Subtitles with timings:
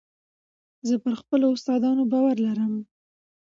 [0.87, 2.73] زه پر خپلو استادانو باور لرم.